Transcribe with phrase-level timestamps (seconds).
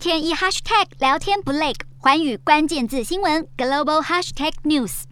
[0.00, 5.02] 天一 hashtag 聊天不累，环宇关键字新闻 global hashtag news。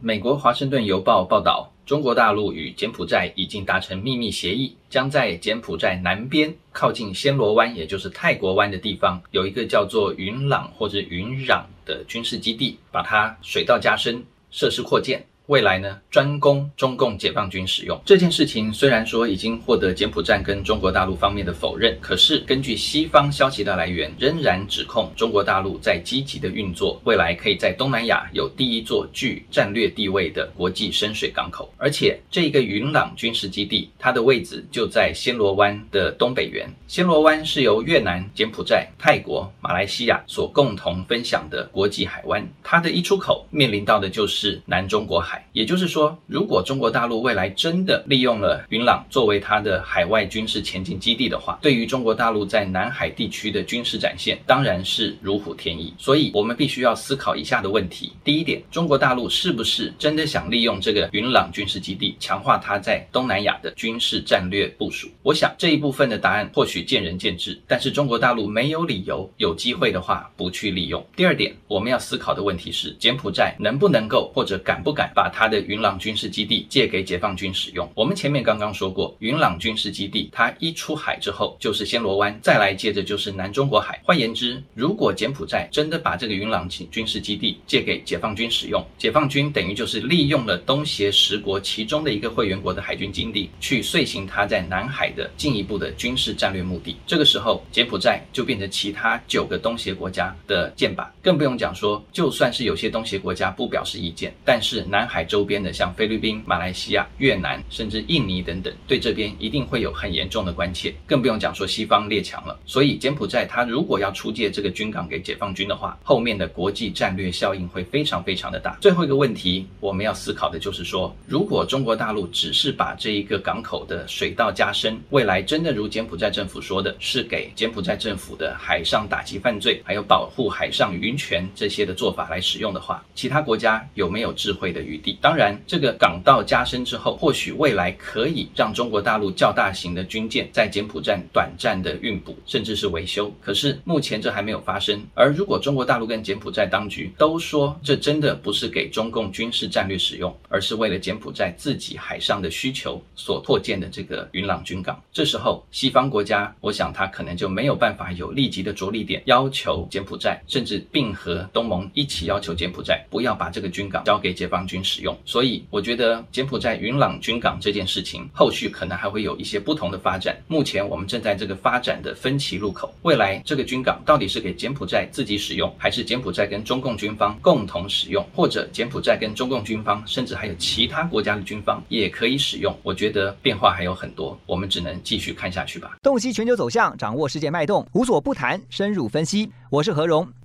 [0.00, 14.20] 美国华盛顿邮报报道，中国大陆与柬埔寨已经达成秘密协议，将在柬埔寨南边靠近暹罗湾，也就是泰国湾的地方，有一个叫做云朗或者云壤的军事基地，把它水道加深，
[14.50, 15.24] 设施扩建。
[15.46, 18.00] 未来呢，专供中共解放军使用。
[18.04, 31.70] 这件事情虽然说已经获得柬埔寨跟中国大陆方面的否认，可是根据西方消息的来源，仍然指控中国大陆在积极的运作，未来可以在东南亚有第一座具战略地位的国际深水港口。
[31.76, 36.66] 而且这个云朗军事基地，它的位置就在暹罗湾的东北缘。
[36.88, 45.33] 暹罗湾是由越南、柬埔寨、泰国、马来西亚所共同分享的国际海湾，它的一出口面临到的就是南中国海。
[45.52, 55.92] 也就是说，如果中国大陆未来真的利用了云朗作为它的海外军事前进基地的话，对于中国大陆在南海地区的军事展现，当然是如虎添翼。
[55.98, 65.08] 所以，我们必须要思考以下的问题：第一点，中国大陆是不是真的想利用这个云朗军事基地，强化它在东南亚的军事战略部署？
[65.22, 71.04] 我想这一部分的答案或许见仁见智，但是中国大陆没有理由有机会的话不去利用。
[71.16, 77.90] 第二点，我们要思考的问题是，柬埔寨能不能够或者敢不敢把把他的云朗军事基地借给解放军使用。
[77.94, 83.98] 我们前面刚刚说过，云朗军事基地它一出海之后就是暹罗湾，再来接着就是南中国海。
[84.04, 96.94] 换言之，如果柬埔寨真的把这个云朗军事基地借给解放军使用，解放军等于就是利用了东协十国其中的一个会员国的海军基地，去遂行他在南海的进一步的军事战略目的。
[97.06, 105.13] 这个时候，柬埔寨就变成其他九个东协国家的箭靶，更不用讲说，就算是有些东协国家不表示意见，但是南海。
[105.14, 112.58] 海周边的像菲律宾、马来西亚、越南，甚至印尼等等，对这边一定会有很严重的关切，更不用讲说西方列强了。
[112.66, 118.76] 所以柬埔寨它如果要出借这个军港给解放军的话，后面的国际战略效应会非常非常的大。
[118.80, 135.00] 最后一个问题，我们要思考的就是说，如果中国大陆只是把这一个港口的水道加深，未来真的如柬埔寨政府说的是给柬埔寨政府的海上打击犯罪，还有保护海上渔权这些的做法来使用的话，其他国家有没有智慧的余？
[135.20, 143.32] 当然，这个港道加深之后，或许未来可以让中国大陆较大型的军舰在柬埔寨短暂的运补，甚至是维修。
[143.40, 145.04] 可是目前这还没有发生。
[145.14, 164.93] 而如果中国大陆跟柬埔寨当局都说这真的不是给中共军事战略使用，而是为了柬埔寨自己海上的需求所拓建的这个云朗军港，这时候西方国家，我想他可能就没有办法有立即的着力点，要求柬埔寨，甚至并和东盟一起要求柬埔寨不要把这个军港交给解放军使。
[164.94, 170.36] 使用，所以我觉得柬埔寨云朗军港这件事情，后续可能还会有一些不同的发展。
[170.46, 182.72] 目前我们正在这个发展的分歧路口，未来这个军港到底是给柬埔寨自己使用，还是柬埔寨跟中共军方共同使用，或者柬埔寨跟中共军方，甚至还有其他国家的军方也可以使用？
[182.84, 185.98] 我觉得变化还有很多，我们只能继续看下去吧。
[186.02, 189.50] 洞悉全球走向，掌握世界脉动，无所不谈，深入分析。
[189.70, 190.43] 我是何荣。